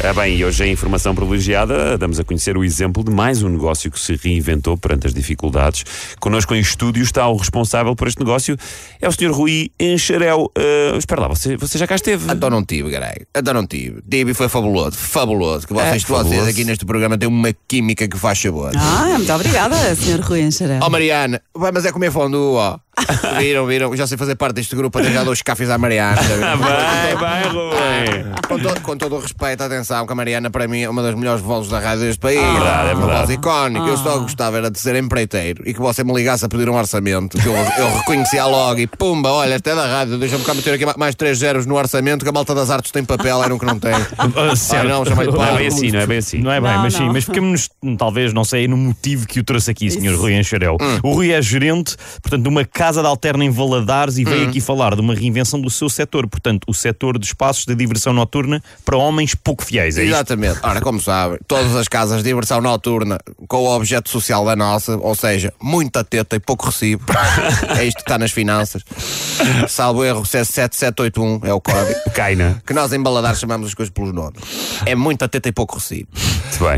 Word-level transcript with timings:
Ah, 0.00 0.12
bem, 0.14 0.36
e 0.36 0.44
hoje 0.44 0.64
em 0.64 0.72
Informação 0.72 1.12
Privilegiada 1.12 1.98
damos 1.98 2.20
a 2.20 2.24
conhecer 2.24 2.56
o 2.56 2.62
exemplo 2.62 3.02
de 3.02 3.10
mais 3.10 3.42
um 3.42 3.48
negócio 3.48 3.90
que 3.90 3.98
se 3.98 4.14
reinventou 4.14 4.76
perante 4.78 5.08
as 5.08 5.12
dificuldades. 5.12 5.84
Connosco 6.20 6.54
em 6.54 6.60
estúdio 6.60 7.02
está 7.02 7.26
o 7.28 7.36
responsável 7.36 7.94
por 7.96 8.06
este 8.06 8.20
negócio, 8.20 8.56
é 9.00 9.08
o 9.08 9.12
Sr. 9.12 9.32
Rui 9.32 9.70
Enxarel. 9.78 10.50
Uh, 10.56 10.96
espera 10.96 11.22
lá, 11.22 11.28
você, 11.28 11.56
você 11.56 11.76
já 11.76 11.86
cá 11.86 11.96
esteve? 11.96 12.32
Então 12.32 12.48
não 12.48 12.64
tive, 12.64 12.90
caralho. 12.92 13.26
Então 13.36 13.52
não 13.52 13.66
tive. 13.66 14.00
Tive 14.08 14.30
e 14.30 14.34
foi 14.34 14.48
fabuloso. 14.48 14.96
Fabuloso. 14.96 15.66
Que 15.66 15.74
vocês, 15.74 15.86
É, 15.86 15.90
vocês 15.90 16.02
fabuloso. 16.04 16.48
aqui 16.48 16.64
neste 16.64 16.84
programa 16.86 17.18
têm 17.18 17.28
uma 17.28 17.52
química 17.66 18.06
que 18.06 18.16
faz 18.16 18.38
sabor. 18.38 18.70
Ah, 18.76 19.16
muito 19.18 19.32
obrigada, 19.32 19.76
Sr. 19.96 20.20
Rui 20.20 20.42
Enxarel. 20.42 20.80
Oh 20.80 20.88
Mariana, 20.88 21.42
vai, 21.52 21.72
mas 21.72 21.84
é 21.84 21.90
comer 21.90 22.12
fondue, 22.12 22.38
ó. 22.56 22.78
Viram, 23.38 23.66
viram? 23.66 23.96
Já 23.96 24.06
sei 24.06 24.16
fazer 24.18 24.34
parte 24.34 24.56
deste 24.56 24.74
grupo 24.76 24.98
até 24.98 25.10
já 25.12 25.22
dou 25.24 25.32
os 25.32 25.42
cafés 25.42 25.70
à 25.70 25.78
Mariana. 25.78 26.18
Ah, 26.44 26.56
vai, 26.56 27.16
vai, 27.16 27.42
Rui. 27.48 28.24
Com, 28.48 28.58
to- 28.58 28.80
com 28.82 28.96
todo 28.96 29.16
o 29.16 29.20
respeito, 29.20 29.62
atenção, 29.62 30.06
que 30.06 30.12
a 30.12 30.16
Mariana 30.16 30.50
para 30.50 30.66
mim 30.66 30.80
é 30.82 30.88
uma 30.90 31.02
das 31.02 31.14
melhores 31.14 31.42
vozes 31.42 31.70
da 31.70 31.78
rádio 31.78 32.04
deste 32.04 32.18
país. 32.20 32.40
verdade, 32.40 32.90
é 32.90 32.94
uma 32.94 33.06
verdade. 33.06 33.26
voz 33.26 33.30
icónica. 33.30 33.86
Eu 33.86 33.96
só 33.96 34.18
gostava 34.18 34.56
era 34.58 34.70
de 34.70 34.78
ser 34.78 34.96
empreiteiro 34.96 35.62
e 35.66 35.72
que 35.74 35.80
você 35.80 36.02
me 36.02 36.12
ligasse 36.14 36.44
a 36.44 36.48
pedir 36.48 36.68
um 36.68 36.74
orçamento. 36.74 37.38
Que 37.38 37.46
eu, 37.46 37.54
eu 37.54 37.96
reconhecia 37.98 38.44
logo 38.46 38.80
e 38.80 38.86
pumba, 38.86 39.30
olha, 39.30 39.56
até 39.56 39.74
da 39.74 39.86
rádio, 39.86 40.18
deixa-me 40.18 40.44
cá 40.44 40.54
meter 40.54 40.74
aqui 40.74 40.86
ma- 40.86 40.94
mais 40.96 41.14
três 41.14 41.38
zeros 41.38 41.66
no 41.66 41.76
orçamento 41.76 42.22
que 42.24 42.28
a 42.28 42.32
malta 42.32 42.54
das 42.54 42.70
artes 42.70 42.90
tem 42.90 43.04
papel, 43.04 43.42
era 43.42 43.54
um 43.54 43.58
que 43.58 43.66
não 43.66 43.78
tem. 43.78 43.92
Ah, 44.38 44.54
certo. 44.56 44.86
Ah, 44.86 44.88
não, 44.90 45.04
chamei-lhe 45.04 45.32
Não 45.32 45.42
é 45.42 45.46
Paulo. 45.46 45.58
bem 45.58 45.66
assim, 45.68 45.90
não 45.90 46.00
é 46.00 46.06
bem 46.06 46.18
assim. 46.18 46.38
Não 46.40 46.52
é 46.52 46.60
bem, 46.60 46.70
Não, 46.72 46.78
mas 46.82 46.94
sim, 46.94 47.04
não. 47.06 47.12
mas 47.12 47.24
ficamos 47.24 47.68
talvez, 47.98 48.32
não 48.32 48.44
sei, 48.44 48.68
no 48.68 48.76
motivo 48.76 49.26
que 49.26 49.40
o 49.40 49.44
trouxe 49.44 49.70
aqui, 49.70 49.90
Sr. 49.90 50.14
Rui 50.16 50.34
Enxarel. 50.34 50.76
Hum. 50.80 50.98
O 51.02 51.12
Rui 51.14 51.32
é 51.32 51.40
gerente, 51.42 51.96
portanto, 52.22 52.42
de 52.42 52.48
uma 52.48 52.64
casa 52.64 52.87
de 52.96 53.06
alterna 53.06 53.44
em 53.44 53.50
Valadares 53.50 54.18
e 54.18 54.24
veio 54.24 54.48
aqui 54.48 54.60
falar 54.60 54.94
de 54.94 55.00
uma 55.00 55.14
reinvenção 55.14 55.60
do 55.60 55.70
seu 55.70 55.88
setor, 55.88 56.26
portanto, 56.26 56.64
o 56.66 56.74
setor 56.74 57.18
de 57.18 57.26
espaços 57.26 57.64
de 57.64 57.74
diversão 57.74 58.12
noturna 58.12 58.62
para 58.84 58.96
homens 58.96 59.34
pouco 59.34 59.64
fiéis, 59.64 59.98
é 59.98 60.02
isto? 60.02 60.14
Exatamente. 60.14 60.58
Ora, 60.62 60.80
como 60.80 61.00
sabem, 61.00 61.38
todas 61.46 61.74
as 61.76 61.88
casas 61.88 62.22
de 62.22 62.28
diversão 62.28 62.60
noturna 62.60 63.18
com 63.46 63.58
o 63.58 63.74
objeto 63.74 64.08
social 64.08 64.44
da 64.44 64.56
nossa, 64.56 64.96
ou 64.96 65.14
seja, 65.14 65.52
muita 65.60 66.02
teta 66.04 66.36
e 66.36 66.40
pouco 66.40 66.66
recibo. 66.66 67.04
é 67.78 67.84
isto 67.84 67.98
que 67.98 68.02
está 68.02 68.18
nas 68.18 68.30
finanças. 68.30 68.82
Salvo 69.68 70.04
erro, 70.04 70.24
7781 70.24 71.40
é 71.44 71.52
o 71.52 71.60
código. 71.60 71.98
Caina. 72.14 72.62
Que 72.66 72.72
nós 72.72 72.92
em 72.92 73.02
Baladar 73.02 73.36
chamamos 73.36 73.68
as 73.68 73.74
coisas 73.74 73.92
pelos 73.92 74.12
nomes. 74.12 74.42
É 74.86 74.94
muita 74.94 75.28
teta 75.28 75.48
e 75.48 75.52
pouco 75.52 75.76
recibo. 75.76 76.08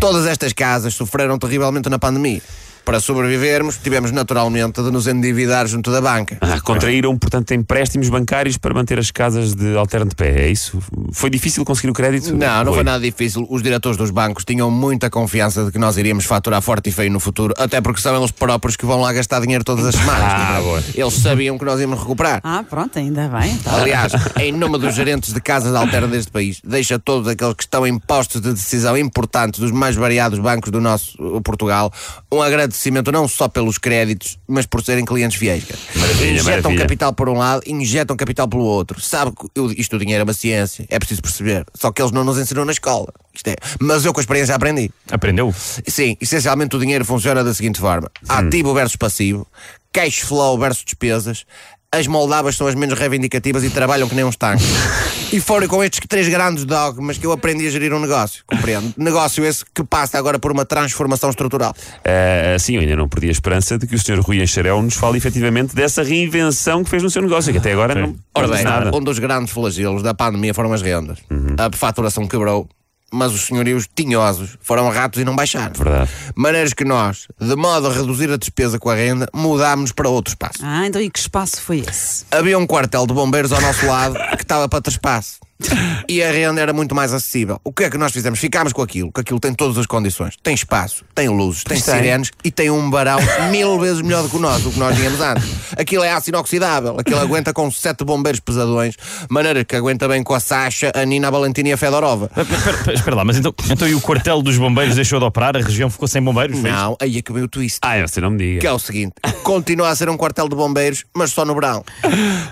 Todas 0.00 0.26
estas 0.26 0.52
casas 0.52 0.94
sofreram 0.94 1.38
terrivelmente 1.38 1.88
na 1.88 1.98
pandemia. 1.98 2.42
Para 2.88 3.00
sobrevivermos, 3.00 3.76
tivemos 3.76 4.10
naturalmente 4.12 4.82
de 4.82 4.90
nos 4.90 5.06
endividar 5.06 5.66
junto 5.66 5.92
da 5.92 6.00
banca. 6.00 6.38
Ah, 6.40 6.58
contraíram, 6.58 7.18
portanto, 7.18 7.52
empréstimos 7.52 8.08
bancários 8.08 8.56
para 8.56 8.72
manter 8.72 8.98
as 8.98 9.10
casas 9.10 9.54
de 9.54 9.76
alterno 9.76 10.08
de 10.08 10.16
pé, 10.16 10.46
é 10.46 10.50
isso? 10.50 10.78
Foi 11.12 11.28
difícil 11.28 11.66
conseguir 11.66 11.90
o 11.90 11.92
crédito? 11.92 12.34
Não, 12.34 12.64
não 12.64 12.72
foi 12.72 12.82
nada 12.82 12.98
difícil. 12.98 13.46
Os 13.50 13.62
diretores 13.62 13.98
dos 13.98 14.10
bancos 14.10 14.42
tinham 14.42 14.70
muita 14.70 15.10
confiança 15.10 15.66
de 15.66 15.70
que 15.70 15.78
nós 15.78 15.98
iríamos 15.98 16.24
faturar 16.24 16.62
forte 16.62 16.88
e 16.88 16.90
feio 16.90 17.12
no 17.12 17.20
futuro, 17.20 17.52
até 17.58 17.78
porque 17.82 18.00
são 18.00 18.16
eles 18.16 18.30
próprios 18.30 18.74
que 18.74 18.86
vão 18.86 19.02
lá 19.02 19.12
gastar 19.12 19.42
dinheiro 19.42 19.62
todas 19.62 19.84
as 19.84 19.94
semanas. 19.94 20.24
Ah, 20.24 20.58
boa. 20.62 20.82
Eles 20.94 21.12
sabiam 21.12 21.58
que 21.58 21.66
nós 21.66 21.78
íamos 21.78 21.98
recuperar. 21.98 22.40
Ah, 22.42 22.64
pronto, 22.66 22.98
ainda 22.98 23.28
bem. 23.28 23.54
Tá. 23.58 23.82
Aliás, 23.82 24.12
em 24.40 24.50
nome 24.50 24.78
dos 24.78 24.94
gerentes 24.94 25.34
de 25.34 25.42
casas 25.42 25.74
alternas 25.74 26.10
deste 26.10 26.32
país, 26.32 26.58
deixa 26.64 26.98
todos 26.98 27.28
aqueles 27.28 27.52
que 27.52 27.64
estão 27.64 27.86
em 27.86 27.98
postos 27.98 28.40
de 28.40 28.50
decisão 28.50 28.96
importantes 28.96 29.60
dos 29.60 29.72
mais 29.72 29.94
variados 29.94 30.38
bancos 30.38 30.70
do 30.70 30.80
nosso 30.80 31.18
Portugal 31.42 31.92
um 32.32 32.40
agradecimento 32.40 32.77
não 33.12 33.26
só 33.26 33.48
pelos 33.48 33.76
créditos, 33.78 34.38
mas 34.46 34.64
por 34.66 34.82
serem 34.84 35.04
clientes 35.04 35.36
fiéis. 35.38 35.64
Maravilha, 35.94 36.30
injetam 36.32 36.44
maravilha. 36.54 36.78
capital 36.80 37.12
por 37.12 37.28
um 37.28 37.36
lado, 37.36 37.62
injetam 37.66 38.16
capital 38.16 38.46
pelo 38.48 38.62
outro. 38.62 39.00
Sabe 39.00 39.32
que 39.32 39.46
eu- 39.54 39.72
isto 39.72 39.96
do 39.96 40.00
dinheiro 40.04 40.20
é 40.20 40.24
uma 40.24 40.32
ciência, 40.32 40.86
é 40.88 40.98
preciso 40.98 41.20
perceber. 41.22 41.64
Só 41.74 41.90
que 41.90 42.00
eles 42.00 42.12
não 42.12 42.24
nos 42.24 42.38
ensinam 42.38 42.64
na 42.64 42.72
escola. 42.72 43.08
Isto 43.34 43.48
é. 43.48 43.56
Mas 43.80 44.04
eu 44.04 44.12
com 44.12 44.20
a 44.20 44.22
experiência 44.22 44.54
aprendi. 44.54 44.90
Aprendeu? 45.10 45.54
Sim, 45.86 46.16
essencialmente 46.20 46.74
o 46.76 46.78
dinheiro 46.78 47.04
funciona 47.04 47.42
da 47.44 47.52
seguinte 47.54 47.78
forma: 47.80 48.10
ativo 48.28 48.72
versus 48.74 48.96
passivo, 48.96 49.46
cash 49.92 50.20
flow 50.20 50.58
versus 50.58 50.84
despesas. 50.84 51.44
As 51.90 52.06
moldavas 52.06 52.54
são 52.54 52.66
as 52.66 52.74
menos 52.74 52.98
reivindicativas 52.98 53.64
e 53.64 53.70
trabalham 53.70 54.06
que 54.08 54.14
nem 54.14 54.24
uns 54.24 54.36
tanques. 54.36 54.66
E 55.30 55.40
foram 55.40 55.68
com 55.68 55.84
estes 55.84 56.00
três 56.08 56.26
grandes 56.26 56.64
dogmas 56.64 57.18
que 57.18 57.26
eu 57.26 57.32
aprendi 57.32 57.66
a 57.66 57.70
gerir 57.70 57.92
um 57.92 58.00
negócio, 58.00 58.42
compreendo? 58.46 58.92
Negócio 58.96 59.44
esse 59.44 59.62
que 59.74 59.84
passa 59.84 60.16
agora 60.16 60.38
por 60.38 60.50
uma 60.50 60.64
transformação 60.64 61.28
estrutural. 61.28 61.74
Ah, 62.02 62.58
sim, 62.58 62.76
eu 62.76 62.80
ainda 62.80 62.96
não 62.96 63.06
perdi 63.10 63.28
a 63.28 63.32
esperança 63.32 63.76
de 63.76 63.86
que 63.86 63.94
o 63.94 63.98
Sr. 63.98 64.20
Rui 64.20 64.42
Enxarel 64.42 64.80
nos 64.80 64.94
fale 64.94 65.18
efetivamente 65.18 65.74
dessa 65.74 66.02
reinvenção 66.02 66.82
que 66.82 66.88
fez 66.88 67.02
no 67.02 67.10
seu 67.10 67.20
negócio, 67.20 67.52
que 67.52 67.58
até 67.58 67.72
agora 67.72 67.94
não, 67.94 68.16
Ora 68.34 68.48
bem, 68.48 68.64
nada. 68.64 68.96
um 68.96 69.02
dos 69.02 69.18
grandes 69.18 69.52
flagelos 69.52 70.02
da 70.02 70.14
pandemia 70.14 70.54
foram 70.54 70.72
as 70.72 70.80
rendas. 70.80 71.18
A 71.58 71.76
faturação 71.76 72.26
quebrou, 72.26 72.66
mas 73.12 73.32
os 73.32 73.42
senhorios 73.42 73.88
tinhosos 73.94 74.56
foram 74.60 74.88
ratos 74.90 75.20
e 75.20 75.24
não 75.24 75.34
baixaram. 75.34 75.72
Verdade. 75.74 76.10
Maneiras 76.34 76.72
que 76.72 76.84
nós, 76.84 77.26
de 77.40 77.56
modo 77.56 77.88
a 77.88 77.92
reduzir 77.92 78.30
a 78.30 78.36
despesa 78.36 78.78
com 78.78 78.90
a 78.90 78.94
renda, 78.94 79.28
mudámos 79.34 79.92
para 79.92 80.08
outro 80.08 80.32
espaço. 80.32 80.58
Ah, 80.62 80.86
então 80.86 81.00
e 81.00 81.10
que 81.10 81.18
espaço 81.18 81.60
foi 81.60 81.80
esse? 81.80 82.24
Havia 82.30 82.58
um 82.58 82.66
quartel 82.66 83.06
de 83.06 83.14
bombeiros 83.14 83.52
ao 83.52 83.60
nosso 83.60 83.86
lado 83.86 84.14
que 84.36 84.42
estava 84.42 84.68
para 84.68 84.80
trespasse. 84.80 85.38
E 86.10 86.22
a 86.22 86.32
renda 86.32 86.60
era 86.60 86.72
muito 86.72 86.94
mais 86.94 87.12
acessível. 87.12 87.60
O 87.62 87.70
que 87.70 87.84
é 87.84 87.90
que 87.90 87.98
nós 87.98 88.12
fizemos? 88.12 88.38
Ficámos 88.38 88.72
com 88.72 88.80
aquilo, 88.80 89.12
que 89.12 89.20
aquilo 89.20 89.38
tem 89.38 89.52
todas 89.52 89.76
as 89.76 89.84
condições. 89.84 90.36
Tem 90.42 90.54
espaço, 90.54 91.04
tem 91.14 91.28
luzes, 91.28 91.62
tem 91.62 91.78
sirenes 91.78 92.30
e 92.42 92.50
tem 92.50 92.70
um 92.70 92.88
barão 92.88 93.18
mil 93.50 93.78
vezes 93.78 94.00
melhor 94.00 94.22
do 94.22 94.30
que 94.30 94.36
o 94.36 94.38
nosso, 94.38 94.62
do 94.64 94.70
que 94.70 94.78
nós 94.78 94.96
tínhamos 94.96 95.20
antes. 95.20 95.44
Aquilo 95.76 96.02
é 96.02 96.10
aço 96.10 96.30
inoxidável, 96.30 96.96
aquilo 96.98 97.20
aguenta 97.20 97.52
com 97.52 97.70
sete 97.70 98.04
bombeiros 98.04 98.40
pesadões, 98.40 98.94
maneira 99.28 99.64
que 99.64 99.76
aguenta 99.76 100.08
bem 100.08 100.22
com 100.22 100.32
a 100.32 100.40
Sasha, 100.40 100.90
a 100.94 101.04
Nina, 101.04 101.28
a 101.28 101.30
Valentina 101.30 101.68
e 101.68 101.72
a 101.72 101.76
Fedorova. 101.76 102.30
Espera, 102.34 102.94
espera, 102.94 103.16
lá, 103.16 103.24
mas 103.24 103.36
então, 103.36 103.52
então 103.70 103.86
e 103.86 103.94
o 103.94 104.00
quartel 104.00 104.40
dos 104.40 104.56
bombeiros 104.56 104.94
deixou 104.94 105.18
de 105.18 105.26
operar? 105.26 105.56
A 105.56 105.60
região 105.60 105.90
ficou 105.90 106.08
sem 106.08 106.22
bombeiros? 106.22 106.58
Não, 106.62 106.96
aí 107.00 107.18
é 107.18 107.22
que 107.22 107.32
veio 107.32 107.44
o 107.44 107.48
twist. 107.48 107.80
Ah, 107.82 108.00
você 108.00 108.20
não 108.20 108.30
me 108.30 108.38
diga. 108.38 108.60
Que 108.60 108.66
é 108.66 108.72
o 108.72 108.78
seguinte: 108.78 109.12
continua 109.42 109.90
a 109.90 109.96
ser 109.96 110.08
um 110.08 110.16
quartel 110.16 110.48
de 110.48 110.56
bombeiros, 110.56 111.04
mas 111.14 111.32
só 111.32 111.44
no 111.44 111.54
verão. 111.54 111.84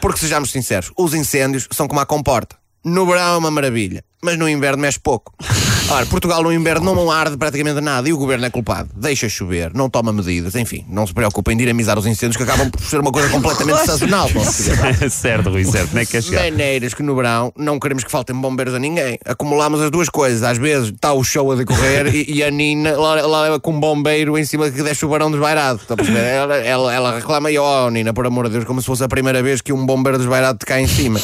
Porque 0.01 0.21
sejamos 0.21 0.51
sinceros, 0.51 0.93
os 0.97 1.15
incêndios 1.15 1.67
são 1.71 1.89
como 1.89 2.01
a 2.01 2.07
comporta. 2.07 2.57
No 2.87 3.05
verão 3.05 3.35
é 3.35 3.39
uma 3.39 3.51
maravilha, 3.51 4.05
mas 4.23 4.39
no 4.39 4.49
inverno 4.49 4.83
mexe 4.83 5.01
pouco. 5.01 5.35
Ora, 5.89 6.05
Portugal 6.07 6.43
no 6.43 6.53
inverno 6.53 6.93
não 6.93 7.11
arde 7.13 7.37
praticamente 7.37 7.81
nada 7.81 8.09
e 8.09 8.13
o 8.13 8.19
governo 8.19 8.45
é 8.45 8.51
culpado. 8.51 8.89
Deixa 8.97 9.29
chover, 9.29 9.73
não 9.73 9.89
toma 9.89 10.13
medidas, 10.13 10.57
enfim, 10.57 10.85
não 10.89 11.07
se 11.07 11.15
preocupa 11.15 11.53
em 11.53 11.57
dinamizar 11.57 11.97
os 11.97 12.07
incêndios 12.07 12.37
que 12.37 12.43
acabam 12.43 12.69
por 12.69 12.83
ser 12.83 12.99
uma 12.99 13.13
coisa 13.13 13.29
completamente 13.29 13.87
sazonal. 13.87 14.29
certo, 15.09 15.51
Rui, 15.51 15.65
certo. 15.65 15.95
Não 15.95 16.01
é 16.01 16.05
que 16.05 16.11
quer 16.11 16.23
chegar? 16.25 16.43
Maneiras 16.51 16.93
que 16.93 17.05
no 17.05 17.15
verão 17.15 17.53
não 17.57 17.79
queremos 17.79 18.03
que 18.03 18.11
faltem 18.11 18.35
bombeiros 18.35 18.75
a 18.75 18.81
ninguém. 18.81 19.17
Acumulamos 19.25 19.81
as 19.81 19.91
duas 19.93 20.09
coisas. 20.09 20.43
Às 20.43 20.59
vezes 20.59 20.89
está 20.89 21.13
o 21.13 21.23
show 21.23 21.53
a 21.53 21.55
decorrer 21.55 22.13
e, 22.13 22.35
e 22.35 22.43
a 22.43 22.51
Nina 22.51 22.97
lá, 22.97 23.25
lá 23.25 23.43
leva 23.43 23.61
com 23.61 23.71
um 23.71 23.79
bombeiro 23.79 24.37
em 24.37 24.45
cima 24.45 24.69
que 24.69 24.83
deixa 24.83 25.07
o 25.07 25.09
barão 25.09 25.31
desvairado. 25.31 25.81
Está 25.83 25.95
a 25.95 25.97
perceber? 25.97 26.19
Ela, 26.19 26.57
ela, 26.57 26.95
ela 26.95 27.15
reclama 27.15 27.49
e, 27.49 27.59
oh 27.59 27.89
Nina, 27.91 28.13
por 28.13 28.27
amor 28.27 28.47
de 28.47 28.55
Deus, 28.55 28.65
como 28.65 28.81
se 28.81 28.87
fosse 28.87 29.05
a 29.05 29.09
primeira 29.09 29.41
vez 29.41 29.61
que 29.61 29.73
um 29.73 29.87
bombeiro 29.87 30.19
desvairado 30.19 30.59
te 30.59 30.67
cai 30.67 30.83
em 30.83 30.89
cima. 30.89 31.21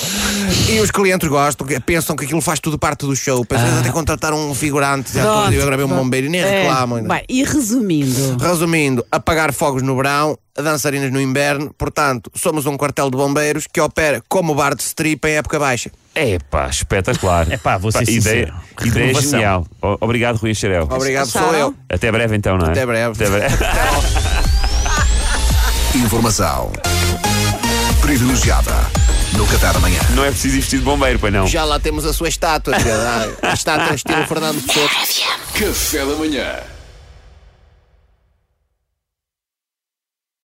E 0.70 0.78
os 0.78 0.92
clientes 0.92 1.28
gostam, 1.28 1.66
pensam 1.84 2.14
que 2.14 2.24
aquilo 2.24 2.40
faz 2.40 2.60
tudo 2.60 2.78
parte 2.78 3.06
do 3.06 3.16
show. 3.16 3.44
Pensam 3.44 3.68
que 3.68 3.78
até 3.80 3.90
contratar 3.90 4.32
um 4.32 4.51
figurante, 4.54 5.12
já 5.12 5.20
estou, 5.20 5.52
eu 5.52 5.62
agora 5.62 5.76
vi 5.76 5.84
um 5.84 5.88
bombeiro 5.88 6.26
e 6.26 6.30
nem 6.30 6.40
É, 6.40 6.62
reclamam. 6.62 7.02
bem, 7.04 7.24
e 7.28 7.44
resumindo, 7.44 8.36
Resumindo, 8.40 9.04
apagar 9.10 9.52
fogos 9.52 9.82
no 9.82 9.96
verão, 9.96 10.38
dançarinas 10.56 11.10
no 11.12 11.20
inverno, 11.20 11.72
portanto, 11.76 12.30
somos 12.34 12.66
um 12.66 12.76
quartel 12.76 13.10
de 13.10 13.16
bombeiros 13.16 13.66
que 13.70 13.80
opera 13.80 14.22
como 14.28 14.54
bar 14.54 14.74
de 14.74 14.82
strip 14.82 15.24
em 15.26 15.36
época 15.36 15.58
baixa. 15.58 15.90
É 16.14 16.38
pá, 16.50 16.68
espetacular. 16.68 17.50
Epá, 17.50 17.78
vou 17.78 17.90
ser 17.90 18.06
ideia, 18.08 18.52
ideia 18.84 19.14
genial. 19.14 19.66
O- 19.80 19.96
Obrigado, 20.00 20.36
Rui 20.36 20.50
Enxarel. 20.50 20.86
Obrigado, 20.90 21.26
sou 21.26 21.54
eu. 21.54 21.74
Até 21.90 22.12
breve 22.12 22.36
então, 22.36 22.58
não 22.58 22.66
é? 22.66 22.70
Até 22.70 22.84
breve. 22.84 23.12
Até 23.24 23.30
breve. 23.30 23.56
Informação 25.94 26.72
privilegiada 28.00 28.72
no 29.42 29.48
Café 29.48 29.72
da 29.72 29.80
Manhã. 29.80 29.98
não 30.14 30.24
é 30.24 30.30
preciso 30.30 30.54
ir 30.56 30.60
vestido 30.60 30.78
de 30.80 30.84
bombeiro, 30.84 31.18
pois 31.18 31.32
não. 31.32 31.46
Já 31.48 31.64
lá 31.64 31.80
temos 31.80 32.06
a 32.06 32.12
sua 32.12 32.28
estátua, 32.28 32.74
a 33.42 33.52
estátua 33.52 33.94
estilo 33.94 34.24
Fernando 34.26 34.64
Pessoa. 34.64 34.88
Café 35.54 35.98
da 36.06 36.14
manhã. 36.14 36.60